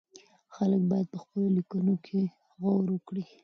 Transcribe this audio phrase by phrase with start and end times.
[0.55, 2.21] خلک بايد په خپلو ليکنو کې
[2.61, 3.23] غور وکړي.